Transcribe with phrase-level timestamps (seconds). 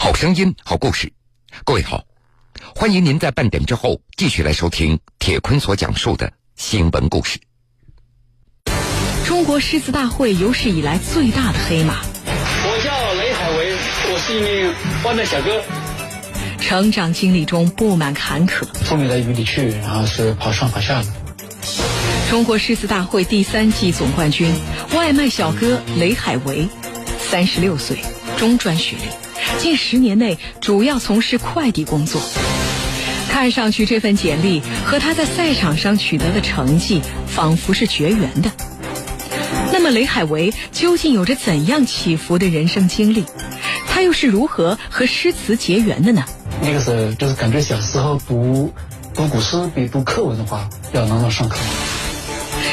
[0.00, 1.12] 好声音，好故事。
[1.64, 2.04] 各位好，
[2.74, 7.40] 欢迎您在半点之后继续来收听铁坤所讲述的新闻故事。
[9.26, 11.96] 中国诗词大会有史以来最大的黑马。
[12.24, 13.76] 我叫雷海为，
[14.12, 14.74] 我是一名
[15.04, 15.62] 外卖小哥。
[16.60, 21.08] 成长经历中布满坎坷，风雨来雨里去，然后是跑上跑下的。
[22.30, 24.54] 中国诗词大会第三季总冠军，
[24.94, 26.68] 外卖小哥雷海为，
[27.18, 27.98] 三十六岁，
[28.36, 29.02] 中专学历，
[29.58, 32.22] 近十年内主要从事快递工作。
[33.28, 38.50] 看上去这份简历和他在赛场上取得的成绩仿佛是绝缘的。
[39.72, 43.24] 那么雷海为究竟有着怎样起伏的人生经历？
[43.86, 46.24] 他又是如何和诗词结缘的呢？
[46.62, 48.72] 那个时候就是感觉小时候读
[49.14, 51.56] 读古诗比读课文的话要朗朗上口。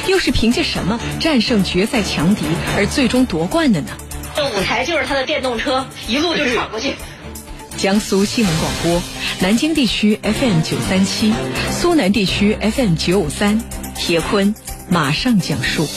[0.08, 2.46] 又是凭借什么战胜决赛强敌
[2.78, 3.90] 而最终夺冠的呢？
[4.36, 6.96] 这舞台就是他的电动车，一路就闯过去。
[7.78, 9.02] 江苏新闻广播，
[9.40, 11.34] 南京地区 FM 九三七，
[11.72, 13.64] 苏南地区 FM 九五三，
[13.96, 14.54] 铁坤
[14.90, 15.88] 马上讲述。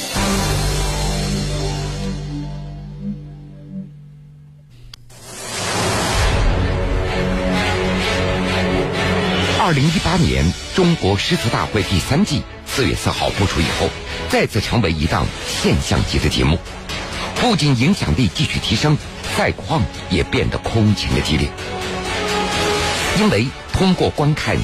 [9.61, 10.45] 二零一八年
[10.77, 13.89] 中国诗词大会第三季四月四号播出以后，
[14.29, 16.57] 再次成为一档现象级的节目，
[17.41, 18.99] 不仅影响力继续提升，
[19.37, 21.49] 赛况也变得空前的激烈。
[23.21, 24.57] 因为通过观看，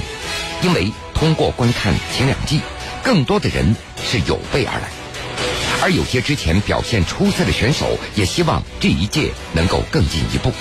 [0.62, 2.60] 因为通过观看前两季，
[3.02, 4.88] 更多的人是有备而来，
[5.82, 10.52] 而有些之前表现出色的选手也希望这一届能够更进一步。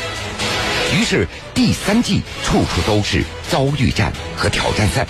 [0.95, 5.07] 于是第三季处处都是遭遇战和挑战赛。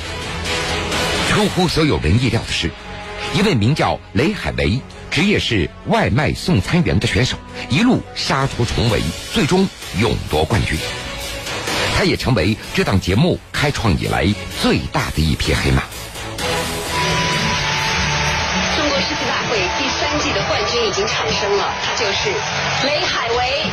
[1.30, 2.72] 出乎所有人意料的是，
[3.36, 4.80] 一位名叫雷海为、
[5.14, 7.38] 职业是外卖送餐员的选手，
[7.70, 9.00] 一路杀出重围，
[9.32, 9.70] 最终
[10.02, 10.76] 勇夺冠军。
[11.96, 14.28] 他也成为这档节目开创以来
[14.60, 15.84] 最大的一匹黑马。
[18.76, 22.32] 中国诗词大会第三季的冠军已经产生了，他就是
[22.88, 23.70] 雷海为。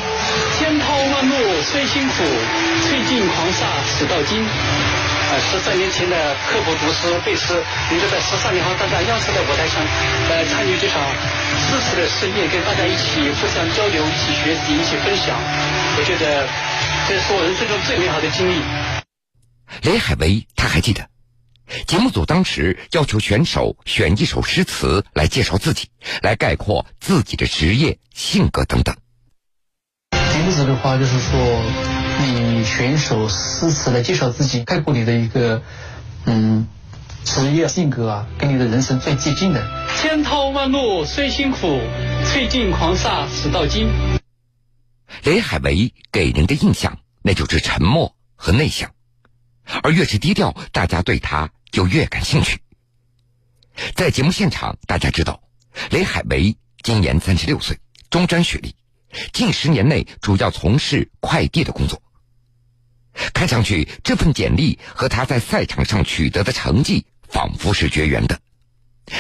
[0.58, 2.22] 千淘万漉虽辛苦，
[2.86, 4.44] 吹尽狂沙始到金。
[5.30, 9.80] 呃，十三年前的刻苦读诗背诗，能够在十三年后站在央视的舞台上，
[10.28, 11.00] 呃，参与这场
[11.54, 15.38] 诗词的盛宴，跟大家一起互相交流、一起学习、一起分享，
[15.96, 16.48] 我觉得
[17.08, 18.60] 这是我人生中最美好的经历。
[19.82, 21.08] 雷海为他还记得，
[21.86, 25.90] 节目组当时要求选手选一首诗词来介绍自己，
[26.22, 28.96] 来概括自己的职业、性格等等。
[30.34, 31.62] 名字的话就是说，
[32.20, 35.62] 你选手诗词来介绍自己，概括你的一个
[36.26, 36.68] 嗯
[37.24, 39.66] 职业、性格啊，跟你的人生最接近的。
[39.96, 41.80] 千淘万漉虽辛苦，
[42.26, 43.88] 吹尽狂沙始到金。
[45.24, 48.90] 雷海为给人的印象那就是沉默和内向，
[49.82, 52.60] 而越是低调，大家对他就越感兴趣。
[53.94, 55.42] 在节目现场，大家知道，
[55.90, 57.78] 雷海为今年三十六岁，
[58.10, 58.74] 中专学历。
[59.32, 62.00] 近十年内主要从事快递的工作，
[63.34, 68.40] 看上去这份简历和他在赛场上取得的成绩仿佛是绝缘的。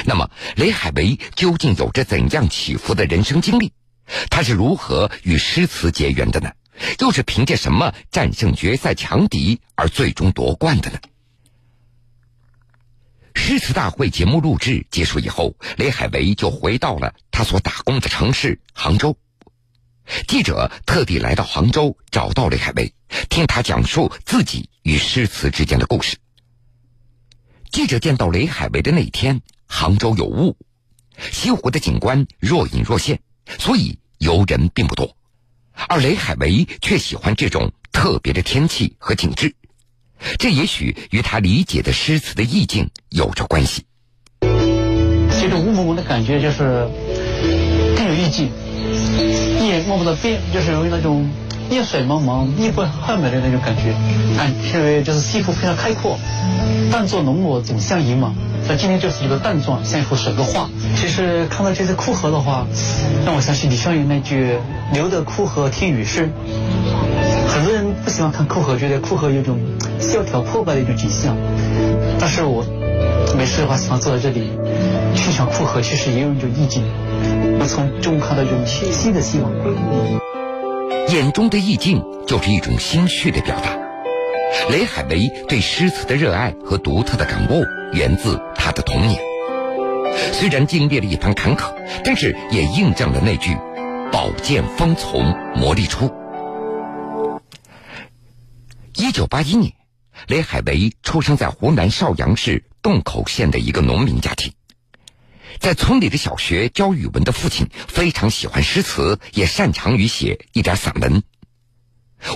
[0.04, 3.72] 那么，雷海为究竟有着怎样起伏的人生经历？
[4.30, 6.50] 他是如何与诗词结缘的呢？
[6.98, 10.98] 又是凭借什么战胜决赛强敌而最终夺冠的呢？
[13.34, 19.16] 诗词大会节目录制结束以后，雷海为就回到了他所打工的城市杭州。
[20.26, 22.92] 记者特地来到杭州，找到雷海为，
[23.28, 26.16] 听他讲述自己与诗词之间的故事。
[27.70, 30.56] 记者见到雷海为的那天，杭州有雾，
[31.30, 33.20] 西湖的景观若隐若现，
[33.58, 35.16] 所以游人并不多。
[35.88, 39.54] 而雷海为却喜欢这种特别的天气和景致，
[40.38, 43.86] 这也许与他理解的诗词的意境有着关系。
[44.40, 46.88] 这种雾蒙蒙的感觉，就是
[47.96, 48.50] 更有意境。
[49.80, 51.26] 一眼望不到边，就是有那种
[51.70, 53.94] 夜水茫茫、一波浩渺的那种感觉。
[54.36, 56.18] 看，因为就是西湖非常开阔，
[56.92, 58.34] 淡作浓抹总相宜嘛。
[58.68, 60.68] 那今天就是一个淡状，像一幅水墨画。
[60.96, 62.66] 其实看到这些枯荷的话，
[63.24, 64.58] 让我想起李商隐那句
[64.92, 66.30] “留得枯荷听雨声”。
[67.48, 69.58] 很多人不喜欢看枯荷，觉得枯荷有种
[69.98, 71.36] 萧条破败的一种景象。
[72.18, 72.64] 但是我
[73.36, 74.50] 没事的话，喜欢坐在这里
[75.20, 76.82] 欣赏枯荷，其实也有一种意境。
[77.60, 79.52] 我从中看到一种新的希望。
[81.08, 83.78] 眼中的意境就是一种心绪的表达。
[84.70, 87.62] 雷海为对诗词的热爱和独特的感悟，
[87.92, 89.20] 源自他的童年。
[90.32, 91.70] 虽然经历了一番坎坷，
[92.02, 93.54] 但是也印证了那句
[94.10, 95.22] “宝剑锋从
[95.54, 96.10] 磨砺出”。
[98.96, 99.72] 一九八一年，
[100.28, 104.52] 雷海为出生在湖南邵阳市洞口县的一个农民家庭。
[105.58, 111.22] 在村里的小学教语文的父亲非常喜欢诗词，也擅长于写一点散文。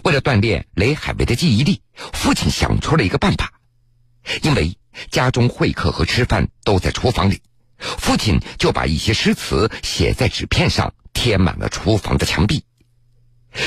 [0.03, 1.83] 为了锻炼雷海为的记忆力，
[2.13, 3.53] 父亲想出了一个办法。
[4.43, 4.77] 因为
[5.11, 7.43] 家中会客和吃饭都在厨房里，
[7.79, 12.65] 父亲就把一些诗词写在纸片上，贴满了厨房的墙壁。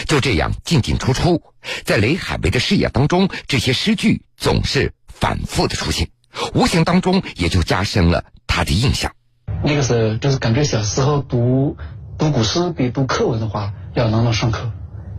[0.07, 1.41] 就这样进进出出，
[1.85, 6.09] 在雷海为的视野当中，这些诗句总是反复的出现，
[6.53, 9.13] 无形当中也就加深了他的印象。
[9.63, 11.77] 那个时候就是感觉小时候读
[12.17, 14.71] 读古诗比读课文的话要朗朗上口，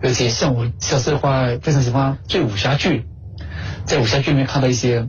[0.03, 3.05] 而且像我小时候的话非常喜欢追武侠剧，
[3.85, 5.09] 在武侠剧里面看到一些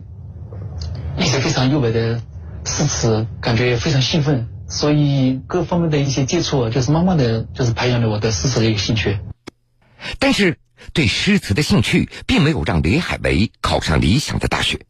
[1.16, 2.20] 一些非常优美的
[2.64, 9.18] 诗词，感觉非常兴奋，所以各方面的一些接触，就是慢慢的就是培养了我的诗词的一个兴趣。
[10.18, 10.58] 但是
[10.92, 14.80] 对诗词的兴趣并没有让李海为考上理想的大学。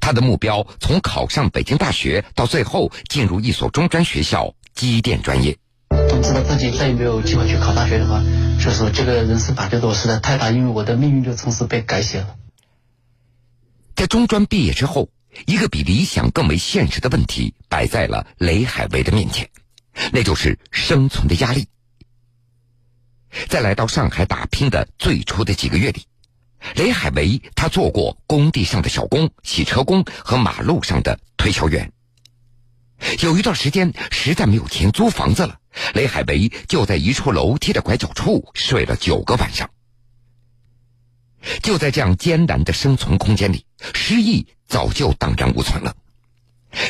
[0.00, 5.56] 他的目标从考上北京大学到最后进入一所中专学校机电专业。
[6.08, 8.22] 当知道自己再也没有机会去考大学的话，
[8.62, 12.36] 就是这个人生打击对我实在太大，因为我的命运就从此被改写了。
[13.94, 15.08] 在中专毕业之后，
[15.46, 19.48] 一个比理想更为现实的问题摆在了雷海为的面前，
[20.12, 21.66] 那就是生存的压力。
[23.48, 26.04] 在来到上海打拼的最初的几个月里。
[26.76, 31.92] 雷海为他做过工地上的小工、洗车工和马路上的推销员。
[33.22, 35.58] 有一段时间实在没有钱租房子了，
[35.94, 39.70] 雷海为就在一处楼梯的拐角处睡了九个晚上。
[41.62, 43.64] 就在这样艰难的生存空间里，
[43.94, 45.96] 诗意早就荡然无存了。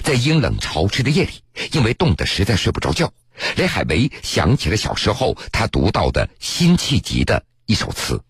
[0.02, 1.30] 在阴冷潮湿的夜里，
[1.70, 3.12] 因为冻得实在睡不着觉，
[3.56, 8.20] 雷海为想起了小时候他读到的辛弃疾的一首词。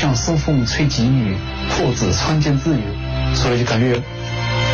[0.00, 1.36] 不向松风吹急雨，
[1.68, 3.34] 破纸穿间自由。
[3.34, 4.02] 所以就感觉，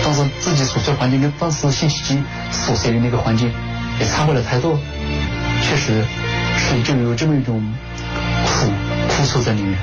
[0.05, 3.53] 当时自己所处的环境跟当时辛弃疾所设的那个环境
[3.99, 4.79] 也差不了太多。
[5.65, 6.05] 确实，
[6.57, 7.75] 是就有这么一种
[8.47, 8.71] 苦
[9.09, 9.77] 苦楚在里面。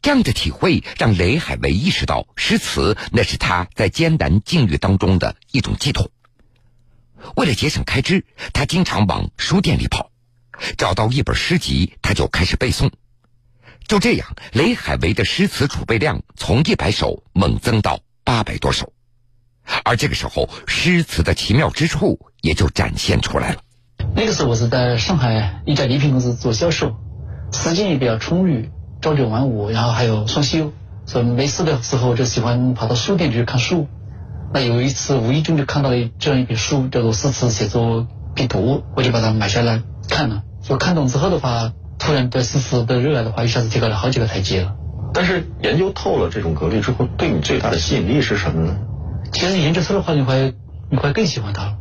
[0.00, 6.12] 这样的体会让雷海为意识到，诗词那是他在艰难境遇当中的一种寄托。
[7.34, 10.12] 为了节省开支，他经常往书店里跑，
[10.78, 12.88] 找到一本诗集，他就开始背诵。
[13.88, 18.92] 就这样，雷海为的诗词储备量从一百首猛增到八百多首，
[19.84, 23.60] 而这个时候，诗词的奇妙之处也就展现出来了。
[24.16, 26.96] 那个时候，我是在上海一家礼品公司做销售，
[27.52, 30.72] 时间也比较充裕，朝九晚五，然后还有双休，
[31.06, 33.86] 所以没事的时候就喜欢跑到书店去看书。
[34.52, 40.42] 那有一次无意中就看到了这样一本书，叫做《诗词写作必读》，我就把它买下来看了。
[40.60, 41.72] 就看懂之后的话。
[41.98, 44.76] 突然对诗词的热爱的话，一下子提高了好几个台阶了。
[45.14, 48.78] 但是研究透了这种格律之后，对你最大的吸引力是什么呢？
[49.32, 50.54] 其实研究透的话，你会
[50.90, 51.76] 你会更喜欢它，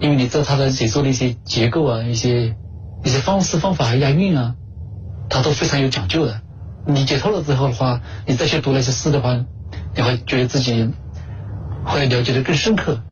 [0.00, 2.56] 因为你知道它的写作的一些结构啊，一些
[3.04, 4.54] 一些方式方法、押韵啊，
[5.28, 6.40] 它都非常有讲究的。
[6.86, 9.44] 你解透了之后的话，你再去读那些诗的话，
[9.94, 10.90] 你会觉得自己
[11.84, 13.02] 会了解的更深刻。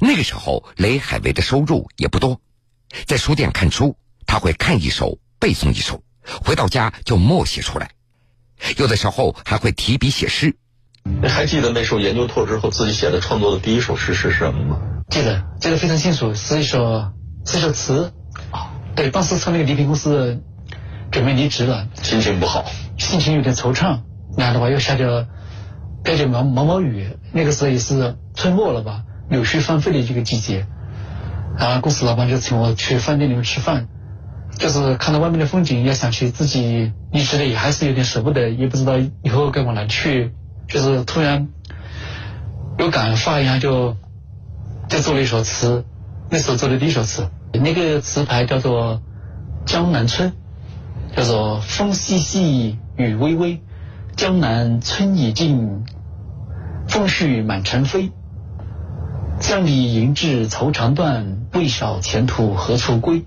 [0.00, 2.40] 那个时候，雷海为的收入也不多，
[3.06, 3.96] 在书店看书，
[4.26, 5.18] 他会看一首。
[5.38, 6.02] 背诵一首，
[6.44, 7.90] 回到家就默写出来，
[8.76, 10.56] 有的时候还会提笔写诗。
[11.22, 14.80] 你还记得那时候研究透之后自己写的创作的第一首诗是什么吗？
[15.08, 17.12] 记得，记得非常清楚，是一首
[17.46, 18.12] 是一首词。
[18.50, 20.42] 啊，对，当时从那个礼品公司
[21.10, 22.66] 准备离职了，心情不好，
[22.98, 24.00] 心情有点惆怅。
[24.36, 25.26] 然后的话又下着
[26.04, 30.66] 飘着毛毛毛雨，那个时候也是春末了吧，柳絮纷飞的这个季节。
[31.58, 33.88] 然后公司老板就请我去饭店里面吃饭。
[34.58, 40.32] 就是看到外面的风景，也想去自己离职了，也还是有点舍不得，也不知道以后该往哪去。
[40.68, 41.48] 就是突然
[42.78, 43.96] 有感发一样，就
[44.88, 45.84] 就做了一首词。
[46.28, 48.96] 那时候做的第一首词，那个词牌叫做
[49.64, 50.32] 《江南春》，
[51.16, 53.62] 叫做风细细，雨微微，
[54.16, 55.84] 江南春已尽，
[56.86, 58.10] 风絮满城飞。
[59.40, 63.24] 江里银质愁肠断，未晓前途何处归。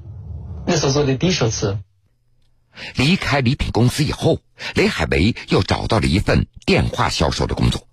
[0.65, 1.77] 那时候做的第一首词。
[2.95, 4.39] 离开礼品公司以后，
[4.75, 7.87] 雷海为又找到了一份电话销售的工作，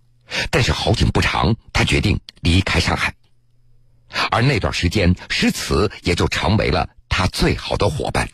[0.50, 3.14] 但是好景不长，他决定离开上海。
[4.30, 8.28] 而那段时间，诗词也就成为了他最好的伙伴。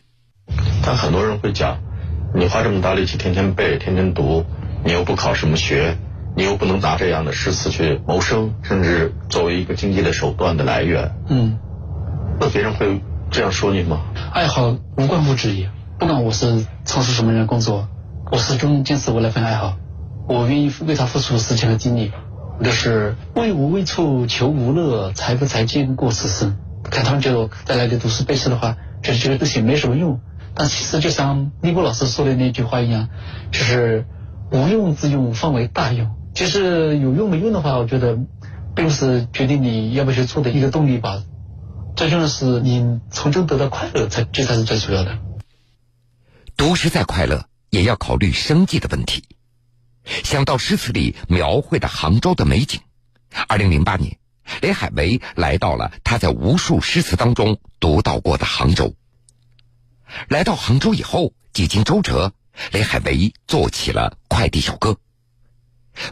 [0.83, 1.81] 但很多人会讲，
[2.35, 4.45] 你花这么大力气天天背、天天读，
[4.85, 5.97] 你又不考什么学，
[6.37, 11.15] 你又不能拿这样的诗词去谋生，甚至作为一个经济的手段的来源。
[11.29, 11.59] 嗯，
[12.39, 13.01] 那别人会。
[13.31, 14.03] 这样说你吗？
[14.35, 17.87] 爱好无关乎职业，不管我是从事什么样的工作，
[18.33, 19.77] 我始终坚持我那份爱好，
[20.29, 22.11] 我愿意为他付出时间和精力。
[22.61, 26.57] 就是为无为处求无乐，财不财经过此生。
[26.83, 30.19] 看他们就在那里读书背书的话，就是觉得这些没什么用。
[30.53, 33.11] 但其实就像李波老师说的那句话一样，
[33.53, 34.05] 就是
[34.51, 36.11] 无用之用方为大用。
[36.35, 38.19] 其实有用没用的话，我觉得
[38.75, 41.23] 并不是决定你要不要去做的一个动力吧。
[41.97, 45.17] 最重要是你从中得到快乐，才这才是最主要的。
[46.57, 49.23] 读诗再快乐，也要考虑生计的问题。
[50.25, 52.81] 想到诗词里描绘的杭州的美景，
[53.47, 54.19] 二零零八年，
[54.61, 58.95] 雷海为来到了他在无数诗词当中读到过的杭州。
[60.29, 62.33] 来到杭州以后，几经周折，
[62.73, 64.97] 雷海为做起了快递小哥。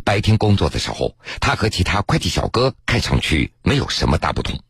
[0.05, 4.61] 白天工作的时候，他和其他快递小哥看上去没有什么大不同，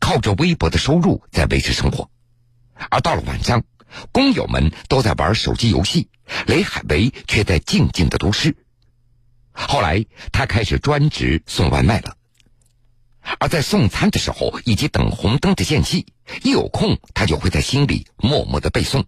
[0.00, 2.10] 靠着微薄的收入在维持生活。
[2.90, 3.62] 而到了晚上，
[4.12, 6.08] 工友们都在玩手机游戏，
[6.46, 8.56] 雷海为却在静静的读诗。
[9.52, 12.16] 后来，他开始专职送外卖了。
[13.38, 16.06] 而在送餐的时候以及等红灯的间隙，
[16.42, 19.04] 一有空他就会在心里默默的背诵，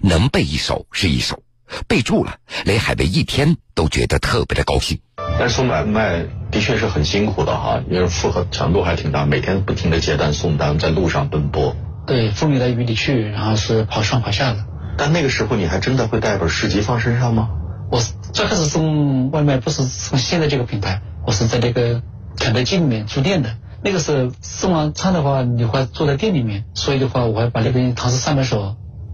[0.00, 1.42] 能背一首是一首，
[1.88, 5.00] 背住了，雷海为一天都觉得特别的高兴。
[5.38, 11.76] 但是送外卖的确是很辛苦的哈，因为负荷强度还挺大，每天不停的接单送单，在路上奔波。
[12.06, 14.64] 对，风里来雨里去，然后是跑上跑下的。
[14.96, 17.48] 但那个时候你还真的会带本诗集放身上吗？
[17.90, 18.00] 我
[18.32, 22.02] 最开始送外卖不是从现在这个品牌，我是在那个。
[22.38, 28.62] 肯德基里面住店的，那个时候送完餐的话，你会坐在店里面，所以的话，我还把那边《唐诗三百首》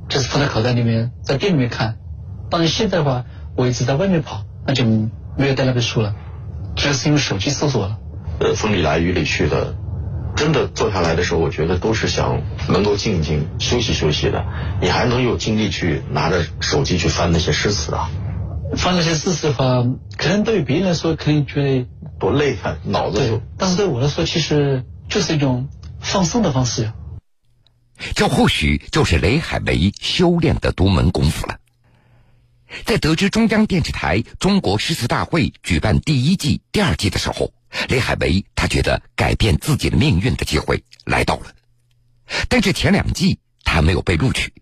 [0.08, 1.96] 就是放在口袋里面，在店里面看。
[2.50, 3.24] 当然现在的话，
[3.56, 6.14] 我一直在外面跑，那就没有带那本书了，
[6.76, 7.98] 主要是用手机搜索了。
[8.40, 9.74] 呃，风里来雨里去的，
[10.36, 14.44] 真的坐下来的时候，我觉得都是想能够静一静休息休息的。
[14.80, 18.10] 你还能有精力去拿着手机去翻那些诗词啊？
[18.76, 19.84] 翻那些诗词的话，
[20.16, 21.86] 可能对于别人来说，可能觉得。
[22.20, 23.40] 多累啊，脑子就。
[23.56, 25.68] 但是对我来说，其实就是一种
[26.00, 26.92] 放松的方式。
[28.14, 31.57] 这或许就是雷海为修炼的独门功夫了。
[32.84, 37.52] 在得知中央电视台中国诗词大会举办第一季、第二季的时候，
[37.88, 41.46] 雷海为他觉得改变自己的命运的机会来到了。
[42.48, 44.52] 但是前两季他没有被录取。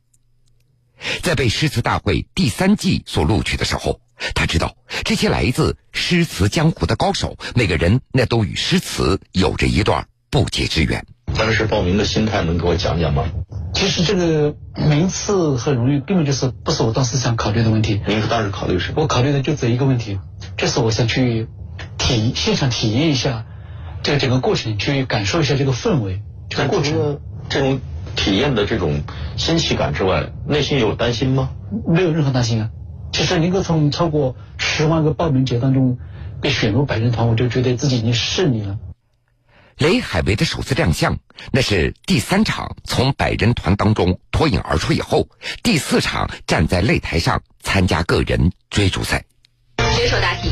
[1.22, 4.00] 在被诗词大会第三季所录取的时候。
[4.34, 11.04] 他知道这些来自诗词江湖的高手，每个人那都与诗词有着一段不解之缘。
[11.36, 13.30] 当时报名的心态能给我讲讲吗？
[13.76, 18.00] 其实这个名次和荣誉根本就是不是我当时想考虑的问题。
[18.08, 19.02] 您当时考虑什么？
[19.02, 20.18] 我考虑的就这一个问题，
[20.56, 21.46] 就是我想去
[21.98, 23.44] 体现场体验一下
[24.02, 26.22] 这个整个过程，去感受一下这个氛围。
[26.48, 27.78] 这个过程，这种
[28.16, 29.02] 体验的这种
[29.36, 31.50] 新奇感之外，内心有担心吗？
[31.86, 32.70] 没有任何担心啊。
[33.12, 35.98] 其实能够从超过十万个报名者当中
[36.40, 38.78] 被选入百人团，我就觉得自己已经胜利了。
[39.78, 41.18] 雷海为的首次亮相，
[41.52, 45.28] 那是第三场从百人团当中脱颖而出以后，
[45.62, 49.22] 第四场站在擂台上参加个人追逐赛。
[49.94, 50.50] 选手答题。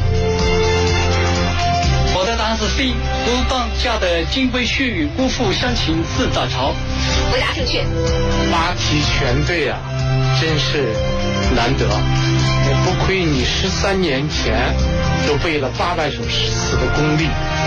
[2.17, 2.93] 我的答案是 C。
[3.25, 6.75] 不当下的金龟婿，辜负乡情自早朝。
[7.33, 7.83] 回答正确。
[8.53, 9.81] 八题全对啊，
[10.39, 10.93] 真是
[11.57, 11.89] 难得。
[12.67, 14.75] 也不亏你十三年前
[15.27, 17.27] 就背了八百首诗词的功力，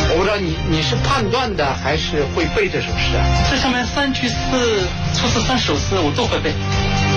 [0.09, 3.25] 我不知道你你是判断的还是会背这首诗啊？
[3.49, 4.35] 这上面三句诗，
[5.13, 6.51] 出自三首诗，我都会背。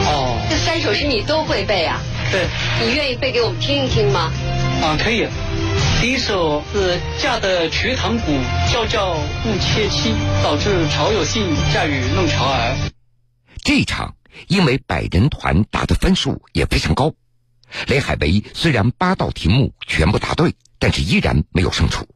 [0.07, 2.01] 哦，这三首诗你都会背啊？
[2.31, 2.47] 对。
[2.83, 4.33] 你愿意背给我们听一听吗？
[4.83, 5.27] 啊，可以。
[6.01, 8.33] 第一首是嫁得瞿塘古，
[8.73, 12.77] 娇娇误妾妻，导致曹有信嫁与弄潮儿。
[13.63, 14.15] 这一场
[14.49, 17.13] 因为百人团打的分数也非常高。
[17.87, 22.07] 雷海为虽然八道题目全部答对，但是依然没有胜出。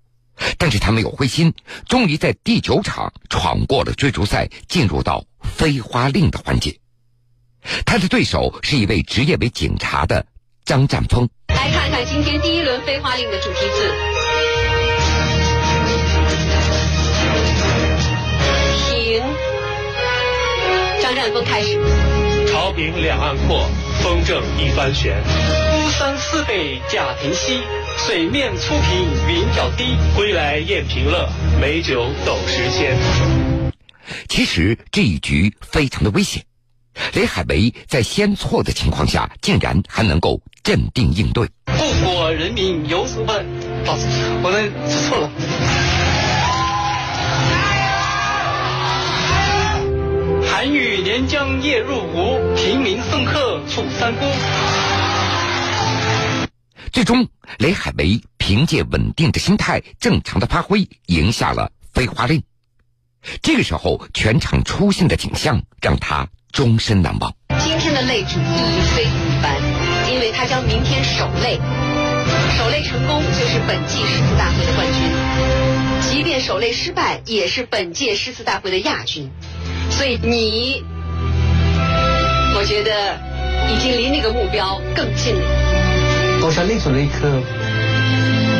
[0.58, 1.54] 但是他没有灰心，
[1.88, 6.76] 终于在第九场闯过了追逐赛，进入到飞花令的环节。
[7.86, 10.26] 他的对手是一位职业为警察的
[10.64, 11.28] 张占峰。
[11.48, 13.94] 来看看今天第一轮飞花令的主题字。
[18.88, 19.22] 停。
[21.00, 22.13] 张占峰开始。
[22.54, 23.68] 朝平两岸阔。
[24.00, 27.58] 风正一帆悬，孤山寺北贾亭西，
[27.96, 29.96] 水面初平云脚低。
[30.14, 31.28] 归来宴平乐，
[31.60, 32.96] 美酒斗十千。
[34.28, 36.44] 其实这一局非常的危险，
[37.14, 41.48] 雷海为在先错的情况下，竟然还能够镇定应对。
[41.66, 43.44] 故国人民有所问，
[44.44, 45.28] 我们指错了。
[50.50, 54.24] 寒雨连江夜入吴，平明送客楚三姑。
[56.92, 62.42] 最终，雷海为凭借稳定的心态、正常的发挥，赢下了飞花令。
[63.42, 67.34] 这个时候，全场出现的景象让他终身难忘。
[67.58, 69.56] 今天的擂主意义非同一般，
[70.12, 71.58] 因为他将明天守擂，
[72.56, 75.73] 守擂成功就是本季诗词大会的冠军；
[76.10, 79.30] 即便守擂失败，也是本届诗词大会的亚军。
[79.90, 80.84] 所以你，
[82.56, 83.18] 我觉得
[83.72, 86.40] 已经离那个目标更近了。
[86.40, 87.42] 夺下擂主那一刻，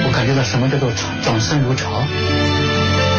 [0.07, 0.91] 我感觉到什么叫做
[1.23, 1.91] 掌声如潮。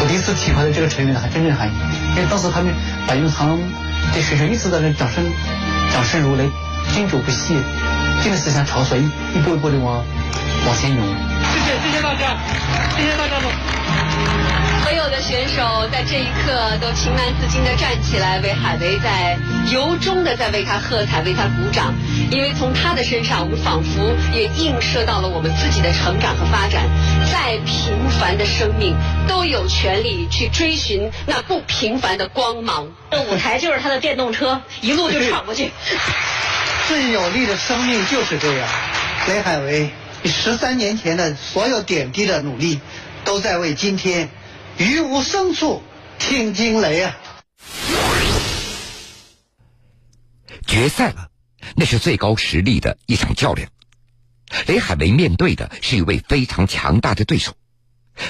[0.00, 1.72] 我第一次体会到这个成语的真正含义，
[2.16, 2.74] 因为当时他们
[3.06, 3.58] 白云堂
[4.14, 5.24] 的学生一直在那掌声，
[5.92, 6.48] 掌声如雷，
[6.94, 7.54] 经久不息，
[8.22, 10.04] 真的是像潮水一一波一波的往
[10.66, 11.04] 往前涌。
[11.52, 12.36] 谢谢谢谢大家，
[12.96, 13.46] 谢谢大家的。
[14.82, 19.36] 所有的选手在这一刻都情难自禁地站起来，为海维在
[19.72, 21.92] 由衷地在为他喝彩，为他鼓掌。
[22.30, 26.84] 因为从他的身上，我们仿佛也映射到了我们自己的成长和发展。
[27.32, 28.96] 再平凡的生命，
[29.26, 32.86] 都有权利去追寻那不平凡的光芒。
[33.10, 35.70] 这舞台就是他的电动车，一路就闯过去。
[36.86, 38.68] 最有力的生命就是这样。
[39.26, 39.90] 雷海为
[40.24, 42.80] 十三年前的所有点滴的努力，
[43.24, 44.28] 都在为今天
[44.78, 45.82] 于无声处
[46.18, 47.16] 听惊雷啊！
[50.66, 51.30] 决赛了，
[51.76, 53.68] 那是最高实力的一场较量。
[54.66, 57.52] 雷海为面对的是一位非常强大的对手，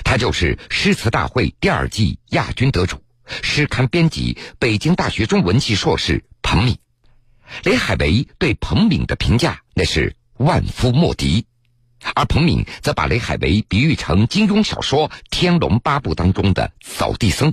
[0.04, 3.02] 他就是诗词大会第二季亚军得主、
[3.42, 6.78] 诗刊编辑、北京大学中文系硕士彭敏。
[7.64, 11.46] 雷海为对彭敏的评价那是万夫莫敌，
[12.14, 17.52] 而彭敏则把雷海为比喻成金庸小说《天龙八部》当中的扫地僧。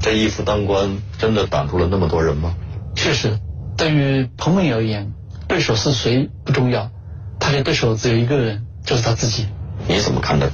[0.00, 2.54] 这一夫当关真的挡住了那么多人吗？
[2.94, 3.38] 确实，
[3.76, 5.12] 对于彭敏而言，
[5.48, 6.90] 对手是谁不重要。
[7.38, 9.46] 他的对手只有一个人，就是他自己。
[9.88, 10.48] 你怎么看待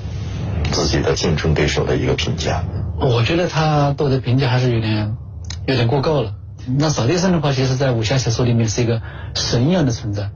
[0.71, 2.65] 自己的竞争对手的一个评价？
[3.01, 5.17] 我觉得他对我的评价还是有点
[5.67, 6.35] 有点过高了。
[6.79, 9.03] 那扫地僧的话，其实在武侠小说里面是一个
[9.35, 10.31] 神一样的存在。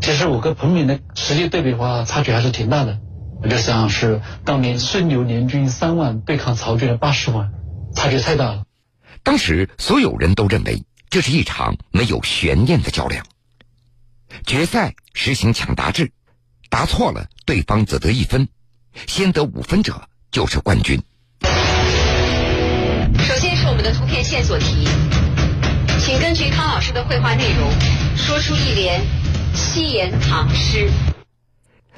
[0.00, 2.98] 其实我跟彭敏的实力对比的话，差距还是挺大的。
[3.42, 7.50] 我就想是当年孙刘联军三万对抗曹军的八十万，
[7.94, 8.64] 差距太大了。
[9.22, 13.24] 当时所有人都认为这是一场没有悬念的较量。
[14.46, 16.10] 决赛实行抢答制，
[16.70, 18.48] 答错了对方则得一分，
[19.06, 21.00] 先得五分者就是冠军。
[23.18, 24.88] 首先是我们的图片线索题，
[26.00, 27.70] 请根据康老师的绘画内容，
[28.16, 29.00] 说出一联
[29.68, 30.90] 七言唐诗。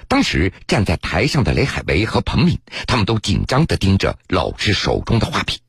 [0.09, 5.61] 当时站在台上的雷海为和彭敏，他们都紧张地盯着老师手中的画笔。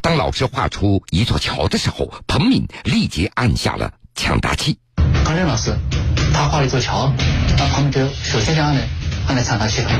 [0.00, 4.78] 当老师画出一座桥的时候，彭敏立即按下了抢答器。
[5.24, 5.76] 康任老师，
[6.32, 7.12] 他画了一座桥，
[7.58, 8.80] 那彭敏就首先就按了
[9.26, 9.90] 按了抢答器了。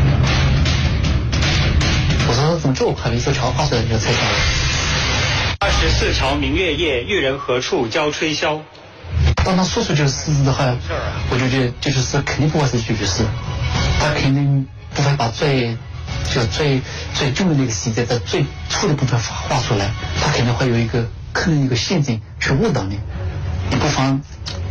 [2.29, 4.39] 我说怎么这么快，一座桥画出来你就猜出来了？
[5.59, 8.61] 二十四桥明月夜，玉人何处教吹箫？
[9.45, 10.77] 当他说出这个诗字的话，
[11.31, 13.25] 我就觉得这首诗肯定不会是一句诗，
[13.99, 15.77] 他肯定不会把最
[16.33, 16.81] 就是最
[17.15, 22.99] 最重的那个细节在最粗的部分画画出来，他肯定会有一个可能一个陷阱去误导你，
[23.71, 24.21] 你不妨。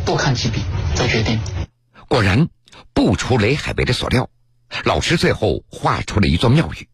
[0.06, 0.64] 多看几笔
[0.96, 1.40] 再决定。
[2.08, 2.48] 果然，
[2.96, 4.28] 不出雷海为的所料，
[4.84, 6.88] 老师最后画出了一座庙宇。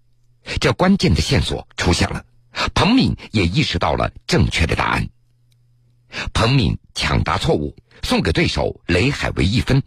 [0.59, 2.23] 这关键的线索出现了，
[2.73, 5.07] 彭敏也意识到了正确的答案。
[6.33, 9.83] 彭敏抢答错误，送给对手雷海为一分。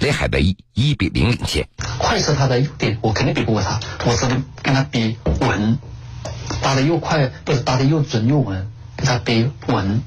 [0.00, 1.68] 雷海为一比零领先。
[1.98, 3.78] 快是他的优点，我肯定比不过他。
[4.04, 5.78] 我只能跟他比稳，
[6.60, 10.02] 打的又快，不是打的又准又稳，跟他比稳，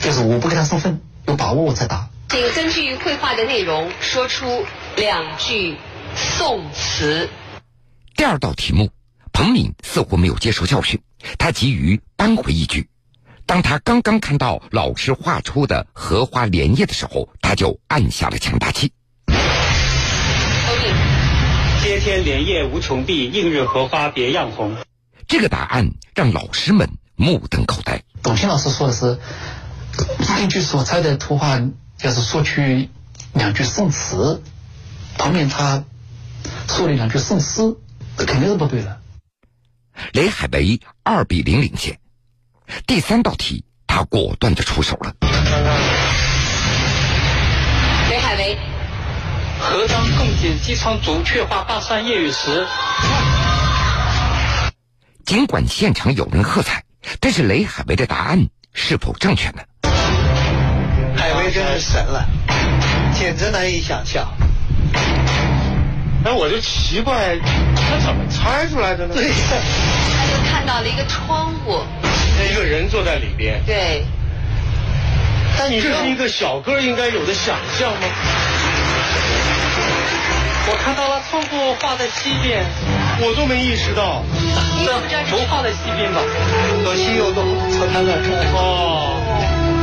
[0.00, 1.00] 就是我不给他送分。
[1.26, 2.08] 有把握我再打。
[2.28, 4.64] 请根据绘画的内容说出
[4.96, 5.76] 两句
[6.14, 7.28] 宋词。
[8.14, 8.90] 第二道题目，
[9.32, 11.00] 彭敏似乎没有接受教训，
[11.38, 12.88] 他急于扳回一局。
[13.48, 18.92] 当他刚刚看到老师画出的荷花莲叶的时候，他就按下了强大器。
[21.82, 24.76] 接天莲叶无穷碧，映日荷花别样红。
[25.26, 28.02] 这个答案让老师们目瞪口呆。
[28.22, 29.18] 董卿老师说的是。
[30.36, 31.58] 根据所猜的图画，
[31.96, 32.90] 就是说去
[33.32, 34.42] 两句宋词，
[35.16, 35.82] 旁边他
[36.68, 37.74] 说了两句宋诗，
[38.18, 39.00] 这肯定是不对的。
[40.12, 41.98] 雷海为二比零领先。
[42.86, 45.12] 第三道题，他果断的出手了。
[48.10, 48.58] 雷海为，
[49.58, 52.66] 何当共剪机窗竹，却话大山夜雨时。
[55.24, 56.82] 尽管现场有人喝彩，
[57.20, 59.62] 但是雷海为的答案是否正确呢？
[61.16, 62.26] 海威真是神了，
[63.12, 64.26] 简直难以想象。
[66.24, 67.38] 哎，我就奇怪，
[67.74, 69.14] 他怎么猜出来的呢？
[69.14, 72.08] 对，他就看到了一个窗户，那
[72.44, 74.04] 一个人坐在里边，对，
[75.58, 78.08] 但你这是一个小哥应该有的想象吗？
[80.70, 82.62] 我看到了窗户画在西边，
[83.20, 84.22] 我都没意识到。
[84.76, 86.20] 你怎么知道不画在西边吧？
[86.84, 87.40] 可惜有个
[87.72, 89.16] 从他那出哦，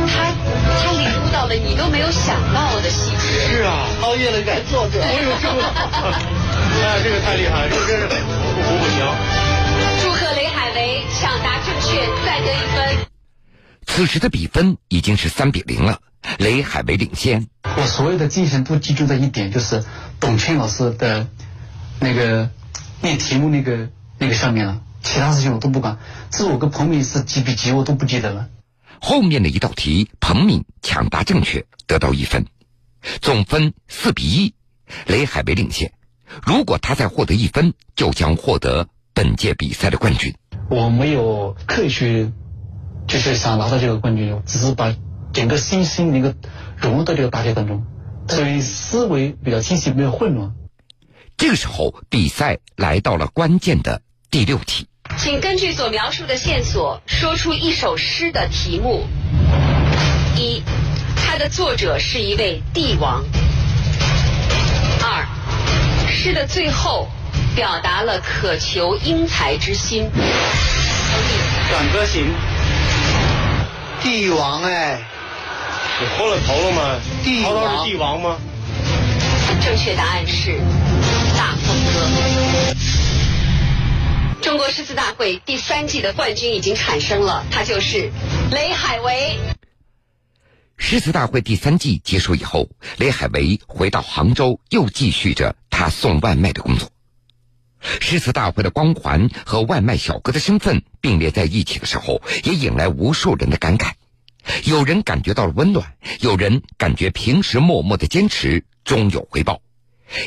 [0.06, 0.30] 他
[0.78, 3.50] 他领悟到了你都没有想到的细节。
[3.50, 3.90] 是啊。
[4.00, 5.02] 超越了原作者。
[5.02, 5.58] 我有，这个，
[6.86, 9.02] 哎，这个太厉害了，这个真是不服不行。
[10.46, 13.06] 雷海为抢答正确，再得一分。
[13.84, 16.00] 此时的比分已经是三比零了，
[16.38, 17.48] 雷海为领先。
[17.64, 19.84] 我所有的精神都集中在一点，就是
[20.20, 21.26] 董卿老师的
[21.98, 22.48] 那个
[23.00, 25.98] 念题目那个那个上面了，其他事情我都不管。
[26.30, 28.46] 至于我跟彭敏是几比几，我都不记得了。
[29.00, 32.46] 后面的一道题，彭敏抢答正确，得到一分，
[33.20, 34.54] 总分四比一，
[35.06, 35.92] 雷海为领先。
[36.44, 40.34] 如果他再获得一分，就将获得本届比赛的冠军。
[40.68, 42.30] 我没有刻意去，
[43.08, 44.94] 就是想拿到这个冠军，只是把
[45.32, 46.34] 整个心心能够
[46.76, 47.86] 融入到这个大赛当中，
[48.28, 50.52] 所以思维比较清晰，没有混乱。
[51.38, 54.86] 这个时候，比赛来到了关键的第六题。
[55.16, 59.06] 请根据所描述的线索，说出一首诗的题目。
[60.36, 60.62] 一，
[61.16, 63.24] 它的作者是一位帝王。
[65.02, 65.26] 二，
[66.06, 67.08] 诗的最后
[67.56, 70.10] 表达了渴求英才之心。
[71.70, 72.34] 短歌行，
[74.02, 75.00] 帝王哎，
[75.98, 77.00] 你昏了头了吗？
[77.24, 78.36] 帝王曹操是帝王吗？
[79.64, 80.50] 正确答案是
[81.36, 82.06] 《大风歌》。
[84.42, 88.12] 中国诗词大会第三季的冠军已经产生了，他就是
[88.52, 89.38] 雷海为。
[90.76, 96.90] 诗词大会第三季结束以后，雷海为回到杭州，又继续着他送外卖的工作。
[98.00, 103.92] 诗词大会的光环和外卖小哥的身份并列在一起的时候，也引来无数人的感慨。
[104.64, 109.60] 有人感觉到了温暖，有人感觉平时默默的坚持终有回报，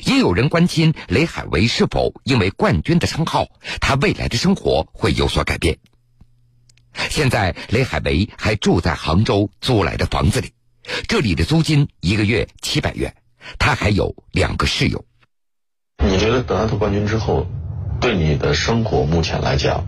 [0.05, 3.47] 也有人关心雷海为是否因为冠军的称号，
[3.79, 5.77] 他未来的生活会有所改变。
[7.09, 10.51] 现在，雷海为还住在杭州租来的房子里，
[11.07, 13.15] 这里的租金一个月七百元，
[13.57, 15.05] 他还有两个室友。
[16.01, 17.45] 你觉得得到冠军之后，
[17.99, 19.83] 对你的生活目前来讲，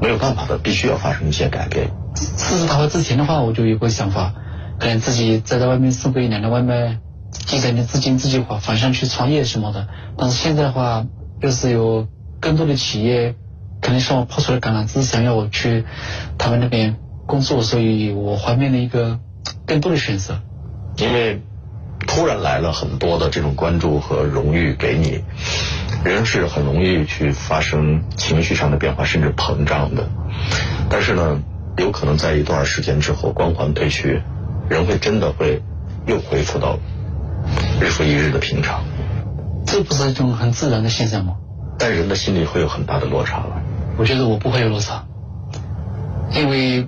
[0.00, 1.90] 没有办法的，必须要发生一些改变。
[2.14, 4.34] 四次大会之前的话，我就有个想法，
[4.78, 6.98] 可能自己再在外面送个一两的外卖，
[7.30, 9.88] 积攒点资金自己花，反向去创业什么的。
[10.16, 11.06] 但是现在的话，
[11.40, 12.06] 又是有
[12.40, 13.34] 更多的企业
[13.80, 15.84] 可能向我抛出了橄榄枝，想要我去
[16.38, 19.18] 他们那边工作，所以我怀面了一个
[19.66, 20.40] 更多的选择。
[20.96, 21.42] 因为
[22.06, 25.22] 突然来了很多的这种关注和荣誉给你，
[26.04, 30.08] 人是很容易去发生情绪上的变化，甚至膨胀的。
[30.88, 31.42] 但是呢，
[31.76, 34.22] 有可能在一段时间之后，光环褪去，
[34.68, 35.62] 人会真的会
[36.06, 36.78] 又恢复到
[37.80, 38.82] 日复一日的平常。
[39.66, 41.34] 这不是一种很自然的现象吗？
[41.78, 43.62] 但人的心里会有很大的落差了。
[43.98, 45.04] 我觉得我不会有落差，
[46.32, 46.86] 因为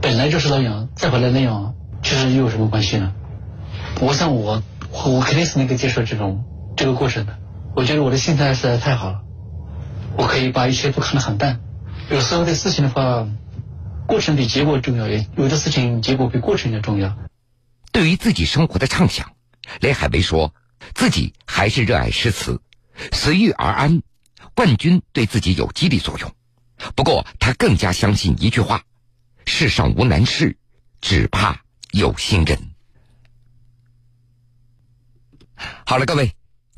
[0.00, 3.12] 本来就是那样，再回来那样，其实又有什么关系呢？
[4.00, 4.62] 我想我
[5.04, 6.44] 我肯定是能够接受这种
[6.76, 7.38] 这个过程的。
[7.76, 9.20] 我觉得我的心态实在太好了，
[10.16, 11.60] 我可以把一切都看得很淡。
[12.10, 13.28] 有时候的事情的话，
[14.06, 17.14] 过程比结果重要，也有的事情结果比过程要重要。
[17.92, 19.32] 对于自己生活的畅想，
[19.80, 20.54] 雷海为说
[20.94, 22.60] 自己还是热爱诗词，
[23.12, 24.02] 随遇而安。
[24.54, 26.32] 冠军对自己有激励作用，
[26.96, 28.82] 不过他更加相信一句话：
[29.46, 30.56] 世上无难事，
[31.00, 31.60] 只怕
[31.92, 32.69] 有心人。
[35.84, 36.32] 好了，各位，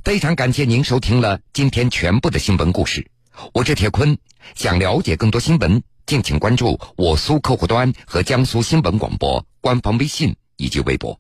[0.05, 3.07] 非常感谢您收听了今天全部的新闻故事。
[3.55, 4.19] 我是铁坤，
[4.55, 11.19] 想了解更多新闻，敬请关注我苏客户端和江苏新闻广播官方微信以及微博。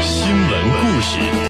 [0.00, 1.30] 新闻故事。